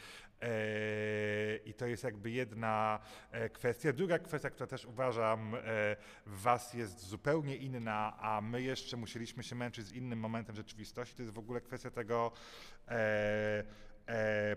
[1.64, 3.00] I to jest jakby jedna
[3.30, 3.92] e, kwestia.
[3.92, 5.58] Druga kwestia, która też uważam e,
[6.26, 11.16] w Was jest zupełnie inna, a my jeszcze musieliśmy się męczyć z innym momentem rzeczywistości,
[11.16, 12.32] to jest w ogóle kwestia tego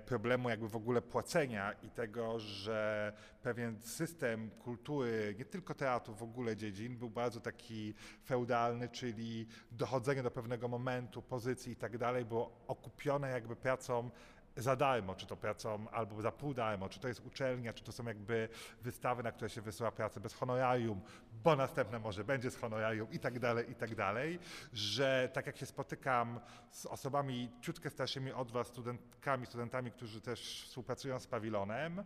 [0.05, 6.23] problemu jakby w ogóle płacenia i tego, że pewien system kultury, nie tylko teatru, w
[6.23, 7.93] ogóle dziedzin, był bardzo taki
[8.25, 14.09] feudalny, czyli dochodzenie do pewnego momentu, pozycji i tak dalej, było okupione jakby pracą
[14.57, 17.91] za darmo, czy to pracą albo za pół darmo, czy to jest uczelnia, czy to
[17.91, 18.49] są jakby
[18.81, 21.01] wystawy, na które się wysyła pracę bez honorarium,
[21.43, 24.39] bo następne może będzie z honorarium i tak dalej, i tak dalej,
[24.73, 26.39] że tak jak się spotykam
[26.71, 32.03] z osobami ciutkę starszymi od was, studentkami, studentami, którzy też współpracują z pawilonem,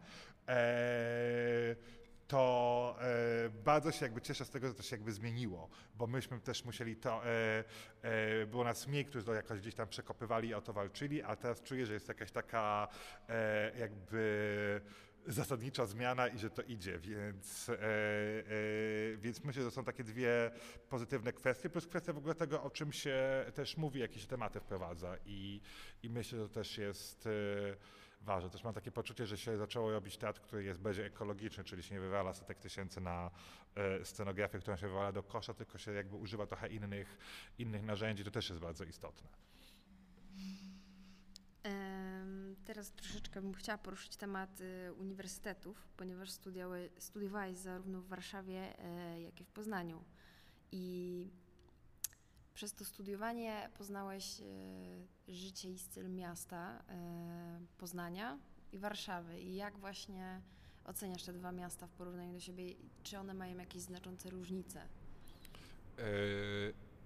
[0.48, 1.99] ee,
[2.30, 6.39] to e, bardzo się jakby cieszę z tego, że to się jakby zmieniło, bo myśmy
[6.39, 7.63] też musieli to, e,
[8.02, 11.62] e, było nas mniej, którzy to jakoś gdzieś tam przekopywali o to walczyli, a teraz
[11.62, 12.88] czuję, że jest jakaś taka
[13.30, 14.82] e, jakby
[15.28, 20.52] zasadnicza zmiana i że to idzie, więc, e, e, więc myślę, że są takie dwie
[20.89, 25.18] pozytywne kwestie, plus kwestia w ogóle tego, o czym się też mówi, jakieś tematy wprowadza
[25.26, 25.62] i,
[26.04, 27.30] i myślę, że to też jest
[28.21, 28.49] ważne.
[28.49, 31.95] Też mam takie poczucie, że się zaczęło robić teatr, który jest bardziej ekologiczny, czyli się
[31.95, 33.32] nie wywala setek tysięcy na
[33.75, 37.17] e, scenografię, którą się wywala do kosza, tylko się jakby używa trochę innych,
[37.58, 38.23] innych narzędzi.
[38.23, 39.29] To też jest bardzo istotne.
[42.69, 46.29] Teraz troszeczkę bym chciała poruszyć temat y, uniwersytetów, ponieważ
[46.97, 50.03] studiowałeś zarówno w Warszawie, e, jak i w Poznaniu.
[50.71, 51.27] I
[52.60, 58.38] przez to studiowanie poznałeś e, życie i styl miasta e, Poznania
[58.72, 59.41] i Warszawy.
[59.41, 60.41] I jak właśnie
[60.86, 62.63] oceniasz te dwa miasta w porównaniu do siebie?
[63.04, 64.80] Czy one mają jakieś znaczące różnice?
[64.80, 66.04] E,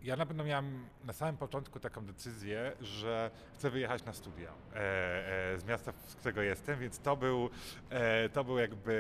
[0.04, 4.54] ja na pewno miałem na samym początku taką decyzję, że chcę wyjechać na studia
[5.58, 7.50] z miasta, z którego jestem, więc to był,
[8.34, 8.94] to był jakby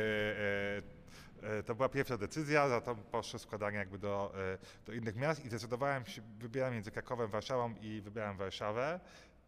[1.65, 6.05] to była pierwsza decyzja, zatem poszło składanie jakby do, e, do innych miast i zdecydowałem
[6.05, 8.99] się, wybieram między Krakowem, Warszawą i wybierałem Warszawę.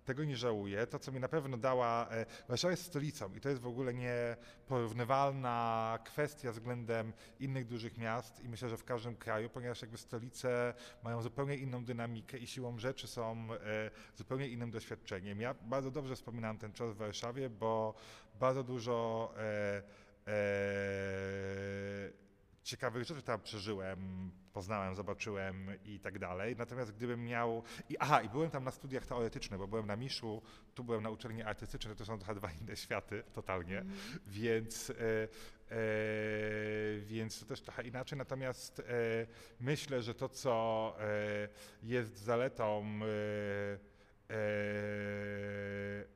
[0.05, 0.87] Tego nie żałuję.
[0.87, 3.93] To, co mi na pewno dała, e, Warszawa jest stolicą i to jest w ogóle
[3.93, 10.73] nieporównywalna kwestia względem innych dużych miast i myślę, że w każdym kraju, ponieważ jakby stolice
[11.03, 13.47] mają zupełnie inną dynamikę i siłą rzeczy są
[14.15, 15.41] zupełnie innym doświadczeniem.
[15.41, 17.93] Ja bardzo dobrze wspominam ten czas w Warszawie, bo
[18.39, 19.33] bardzo dużo
[22.65, 26.55] ciekawych rzeczy tam przeżyłem, poznałem, zobaczyłem i tak dalej.
[26.55, 27.63] Natomiast gdybym miał.
[27.89, 30.41] I, aha, i byłem tam na studiach teoretycznych, bo byłem na Miszu,
[30.73, 33.79] tu byłem na uczelni artystycznej, to są trochę dwa inne światy, totalnie.
[33.79, 33.93] Mm.
[34.27, 34.89] Więc.
[34.89, 35.77] E, e,
[36.99, 38.17] więc to też trochę inaczej.
[38.17, 38.83] Natomiast e,
[39.59, 41.49] myślę, że to, co e,
[41.83, 46.15] jest zaletą e, e,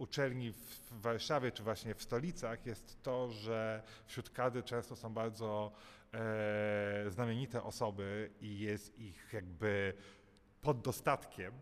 [0.00, 5.72] uczelni w Warszawie czy właśnie w stolicach jest to, że wśród kadry często są bardzo
[6.14, 9.94] e, znamienite osoby i jest ich jakby
[10.62, 11.52] pod dostatkiem,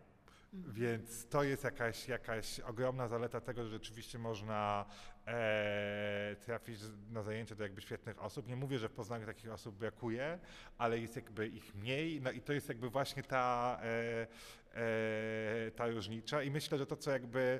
[0.53, 4.85] Więc to jest jakaś, jakaś ogromna zaleta tego, że rzeczywiście można
[5.25, 6.79] e, trafić
[7.11, 8.47] na zajęcia do jakby świetnych osób.
[8.47, 10.39] Nie mówię, że w Poznaniu takich osób brakuje,
[10.77, 12.21] ale jest jakby ich mniej.
[12.21, 14.27] No i to jest jakby właśnie ta, e,
[14.73, 16.43] e, ta różnica.
[16.43, 17.59] I myślę, że to, co jakby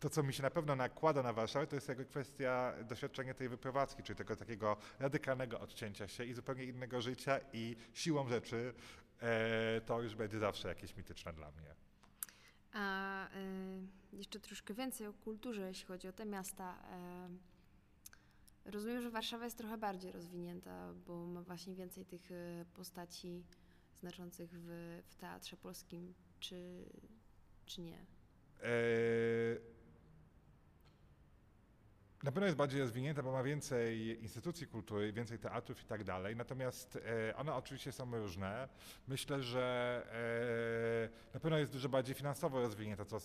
[0.00, 3.48] to, co mi się na pewno nakłada na Warszawę, to jest jakby kwestia doświadczenia tej
[3.48, 8.74] wyprowadzki, czyli tego takiego radykalnego odcięcia się i zupełnie innego życia i siłą rzeczy
[9.20, 11.74] e, to już będzie zawsze jakieś mityczne dla mnie.
[12.72, 13.26] A
[14.12, 16.78] y, jeszcze troszkę więcej o kulturze, jeśli chodzi o te miasta.
[18.66, 23.44] Y, rozumiem, że Warszawa jest trochę bardziej rozwinięta, bo ma właśnie więcej tych y, postaci
[24.00, 26.84] znaczących w, w teatrze polskim, czy,
[27.66, 28.06] czy nie?
[28.60, 28.68] E,
[32.22, 36.36] na pewno jest bardziej rozwinięta, bo ma więcej instytucji kultury, więcej teatrów i tak dalej.
[36.36, 38.68] Natomiast e, one oczywiście są różne.
[39.08, 40.02] Myślę, że
[41.30, 43.18] e, na pewno jest dużo bardziej finansowo rozwinięta, co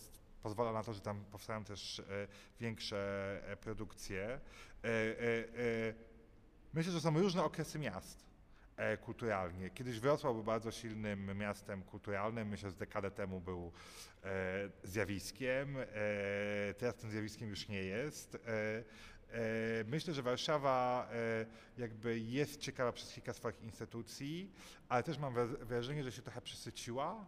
[0.44, 2.04] pozwala na to, że tam powstają też e,
[2.60, 4.40] większe produkcje.
[6.74, 8.33] Myślę, że są różne okresy miast
[9.02, 9.70] kulturalnie.
[9.70, 12.48] Kiedyś Wrocław był bardzo silnym miastem kulturalnym.
[12.48, 13.72] Myślę, że dekadę temu był
[14.26, 15.78] E, zjawiskiem.
[15.78, 15.86] E,
[16.78, 18.36] teraz tym zjawiskiem już nie jest.
[18.36, 18.84] E,
[19.88, 21.10] myślę, że Warszawa
[21.78, 24.52] jakby jest ciekawa przez kilka swoich instytucji,
[24.90, 27.26] ale też mam wrażenie, że się trochę przesyciła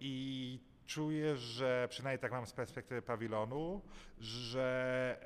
[0.00, 3.82] i czuję, że przynajmniej tak mam z perspektywy pawilonu,
[4.18, 5.18] że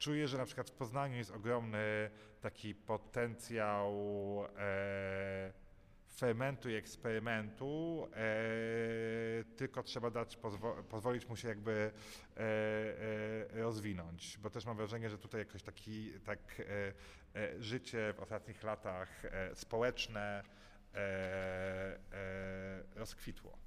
[0.00, 2.10] czuję, że na przykład w Poznaniu jest ogromny
[2.40, 3.94] taki potencjał
[6.20, 11.92] fermentu i eksperymentu, e, tylko trzeba dać, pozwo pozwolić mu się jakby
[12.36, 16.92] e, e, rozwinąć, bo też mam wrażenie, że tutaj jakoś taki, tak e,
[17.40, 20.42] e, życie w ostatnich latach e, społeczne
[22.94, 23.58] rozkwitło.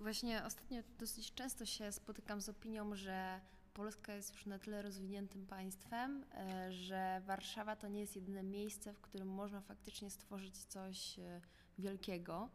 [0.00, 3.40] Właśnie ostatnio dosyć często się spotykam z opinią, że
[3.76, 8.92] Polska jest już na tyle rozwiniętym państwem, e, że Warszawa to nie jest jedyne miejsce,
[8.92, 11.40] w którym można faktycznie stworzyć coś e,
[11.78, 12.48] wielkiego.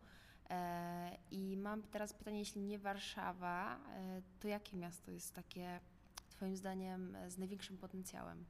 [0.49, 3.79] E, I mam teraz pytanie, jeśli nie Warszawa,
[4.39, 5.79] to jakie miasto jest takie,
[6.29, 8.45] Twoim zdaniem, z największym potencjałem?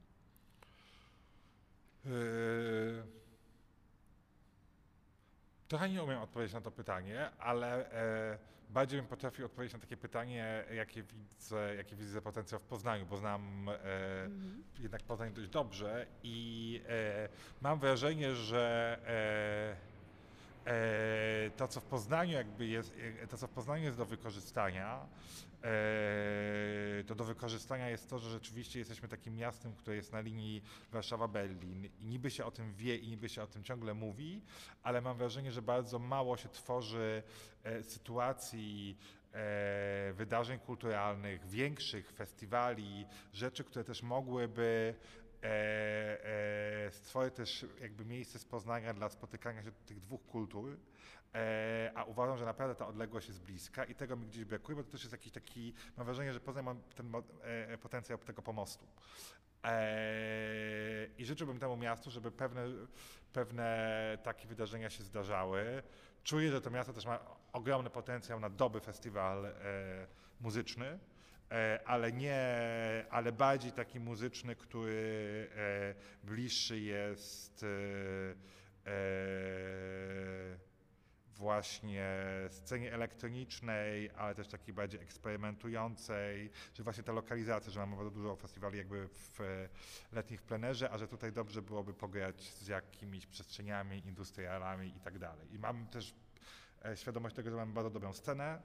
[5.72, 7.90] Trochę nie umiem odpowiedzieć na to pytanie, ale
[8.70, 13.16] bardziej bym potrafił odpowiedzieć na takie pytanie, jakie widzę, jakie widzę potencjał w Poznaniu, bo
[13.16, 13.72] znam e,
[14.24, 14.62] mhm.
[14.78, 17.28] jednak Poznań dość dobrze i e,
[17.60, 18.98] mam wrażenie, że
[20.66, 24.06] e, e to, co w Poznaniu jakby jest, e, to, co w Poznaniu jest do
[24.06, 25.06] wykorzystania,
[25.51, 25.51] E,
[27.06, 31.88] to do wykorzystania jest to, że rzeczywiście jesteśmy takim miastem, które jest na linii Warszawa-Berlin
[32.00, 34.42] i niby się o tym wie i niby się o tym ciągle mówi,
[34.82, 37.22] ale mam wrażenie, że bardzo mało się tworzy
[37.64, 38.98] e, sytuacji,
[39.32, 44.94] e, wydarzeń kulturalnych, większych festiwali, rzeczy, które też mogłyby
[46.90, 50.76] stworzyć też jakby miejsce spoznania dla spotykania się tych dwóch kultur.
[51.34, 54.84] E, a uważam, że naprawdę ta odległość jest bliska i tego mi gdzieś brakuje, bo
[54.84, 58.86] to też jest jakiś taki, mam wrażenie, że Poznań ma ten e, potencjał tego pomostu.
[59.64, 62.66] E, I życzyłbym temu miastu, żeby pewne,
[63.32, 65.82] pewne takie wydarzenia się zdarzały.
[66.24, 67.18] Czuję, że to miasto też ma
[67.52, 69.54] ogromny potencjał na dobry festiwal
[70.40, 70.98] muzyczny,
[71.84, 72.46] ale nie,
[73.10, 75.48] ale bardziej taki muzyczny, który
[76.24, 77.64] bliższy jest
[81.36, 82.08] właśnie
[82.50, 88.36] scenie elektronicznej, ale też takiej bardziej eksperymentującej, że właśnie ta lokalizacja, że mamy bardzo dużo
[88.36, 89.68] festiwali jakby w
[90.12, 95.54] letnich plenerze, a że tutaj dobrze byłoby pograć z jakimiś przestrzeniami, industrialami i tak dalej.
[95.54, 96.14] I mam też
[96.84, 98.62] e, świadomość tego, że mamy bardzo dobrą scenę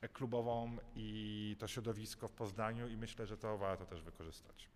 [0.00, 4.68] e, klubową i to środowisko w Poznaniu i myślę, że to warto też wykorzystać.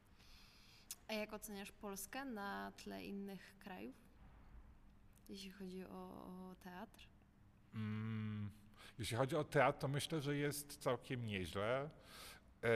[1.08, 3.96] A jak oceniasz Polskę na tle innych krajów,
[5.28, 7.11] jeśli chodzi o teatr?
[7.74, 8.50] Mm,
[8.98, 11.90] jeśli chodzi o teatr, to myślę, że jest całkiem nieźle.
[12.62, 12.68] E,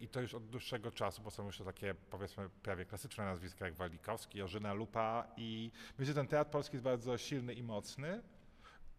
[0.00, 3.74] I to już od dłuższego czasu, bo są już takie powiedzmy prawie klasyczne nazwiska jak
[3.74, 8.22] Walikowski, Orzyna Lupa i myślę, że ten teatr polski jest bardzo silny i mocny.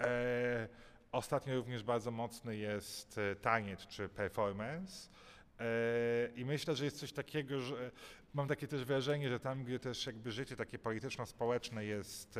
[0.01, 0.67] E,
[1.11, 5.09] ostatnio również bardzo mocny jest e, taniec czy performance.
[6.35, 7.91] I myślę, że jest coś takiego, że
[8.33, 12.39] mam takie też wrażenie, że tam, gdzie też jakby życie takie polityczno-społeczne jest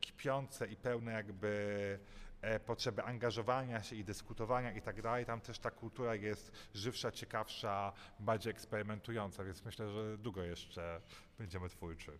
[0.00, 1.98] kipiące i pełne jakby
[2.42, 5.26] E, potrzeby angażowania się i dyskutowania i tak dalej.
[5.26, 11.00] Tam też ta kultura jest żywsza, ciekawsza, bardziej eksperymentująca, więc myślę, że długo jeszcze
[11.38, 12.18] będziemy twórczy.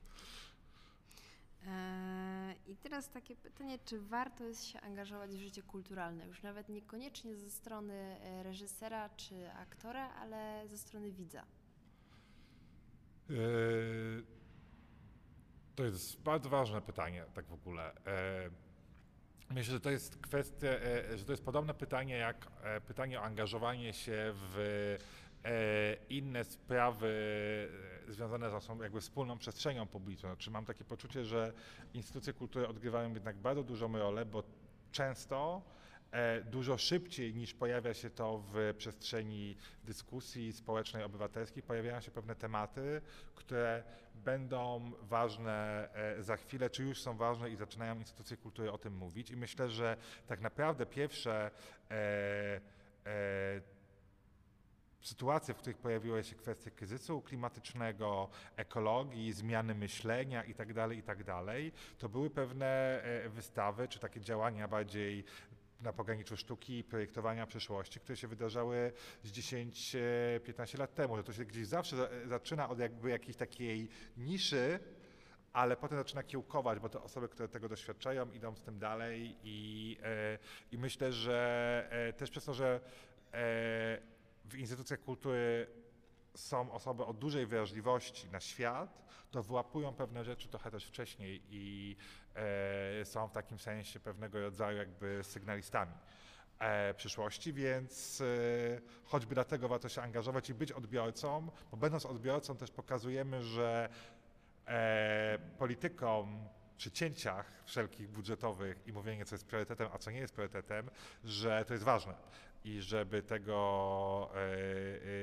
[1.67, 6.27] E, I teraz takie pytanie, czy warto jest się angażować w życie kulturalne?
[6.27, 11.45] Już nawet niekoniecznie ze strony e, reżysera czy aktora, ale ze strony widza.
[13.29, 14.25] Yy,
[15.75, 17.93] To jest bardzo ważne pytanie, tak w ogóle.
[18.07, 18.51] E,
[19.51, 23.23] Myślę, że to jest kwestia, e, że to jest podobne pytanie jak e, pytanie o
[23.23, 24.99] angażowanie się w
[26.09, 27.09] inne sprawy
[28.13, 30.29] związane z naszą jakby wspólną przestrzenią publiczną.
[30.29, 31.53] Znaczy mam takie poczucie, że
[31.95, 34.43] instytucje kultury odgrywają jednak bardzo dużą rolę, bo
[34.93, 35.63] często
[36.11, 42.35] e, dużo szybciej niż pojawia się to w przestrzeni dyskusji społecznej, obywatelskiej, pojawiają się pewne
[42.35, 43.01] tematy,
[43.35, 43.83] które
[44.15, 48.97] będą ważne e, za chwilę, czy już są ważne i zaczynają instytucje kultury o tym
[48.97, 49.31] mówić.
[49.31, 49.97] I myślę, że
[50.27, 51.51] tak naprawdę pierwsze
[51.91, 53.61] e,
[55.03, 61.35] sytuacje, w których pojawiły się kwestie kryzysu klimatycznego, ekologii, zmiany myślenia itd., itd.,
[61.99, 62.67] to były pewne
[63.03, 65.25] e, wystawy, czy takie działania bardziej
[65.81, 68.93] na pograniczu sztuki i projektowania przyszłości, które się wydarzały
[69.23, 73.89] z 10-15 lat temu, że to się gdzieś zawsze za- zaczyna od jakby jakiejś takiej
[74.17, 74.81] niszy,
[75.53, 79.99] ale potem zaczyna kiełkować, bo te osoby, które tego doświadczają, idą z tym dalej i,
[80.03, 80.39] e,
[80.73, 82.81] i myślę, że e, też przez to, że
[83.33, 84.12] e,
[84.45, 85.67] w instytucjach kultury
[86.35, 91.97] są osoby o dużej wrażliwości na świat, to wyłapują pewne rzeczy trochę też wcześniej i
[92.35, 95.93] e, są w takim sensie pewnego rodzaju jakby sygnalistami
[96.59, 98.25] e, przyszłości, więc e,
[99.05, 103.89] choćby dlatego warto się angażować i być odbiorcą, bo będąc odbiorcą też pokazujemy, że
[104.67, 110.35] e, politykom przy cięciach wszelkich budżetowych i mówienie, co jest priorytetem, a co nie jest
[110.35, 110.91] priorytetem,
[111.25, 112.15] że to jest ważne
[112.65, 114.39] i żeby tego e,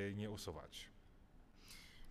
[0.08, 0.90] e, nie usuwać.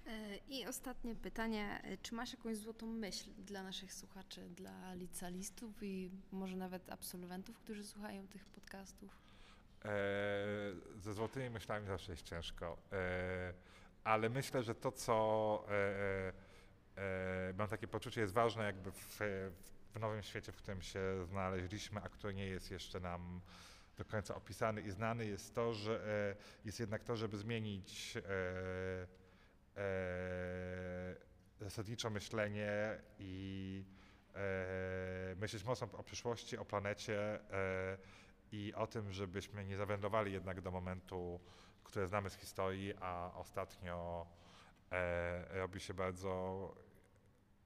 [0.07, 6.11] E, I ostatnie pytanie, czy masz jakąś złotą myśl dla naszych słuchaczy, dla licealistów i
[6.31, 9.29] może nawet absolwentów, którzy słuchają tych podcastów?
[9.85, 9.89] E,
[10.97, 13.53] ze złotymi myślami zawsze jest ciężko, e,
[14.03, 15.65] ale myślę, że to, co
[16.97, 19.19] e, mam takie poczucie jest ważne jakby w,
[19.95, 23.41] w nowym świecie, w którym się znaleźliśmy, a który nie jest jeszcze nam
[23.99, 26.35] do końca opisany i znany, jest to, że e,
[26.65, 28.21] jest jednak to, żeby zmienić e,
[29.81, 31.15] e,
[31.59, 33.85] zasadniczo myślenie i
[35.35, 37.39] myśleć mocno o przyszłości, o planecie
[38.51, 41.39] i o tym, żebyśmy nie zawędrowali jednak do momentu,
[41.83, 44.27] które znamy z historii, a ostatnio
[45.49, 46.75] robi się bardzo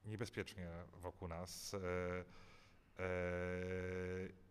[0.06, 1.76] niebezpiecznie wokół nas.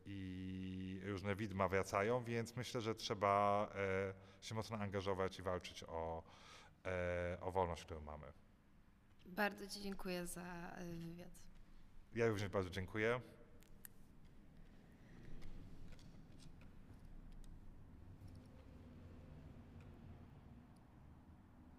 [0.07, 3.69] I różne widma wracają, więc myślę, że trzeba
[4.41, 6.23] e, się mocno angażować i walczyć o,
[6.85, 8.27] e, o wolność, którą mamy.
[9.27, 10.43] Bardzo Ci dziękuję za
[10.77, 11.43] e, wywiad.
[12.15, 13.21] Ja również bardzo dziękuję.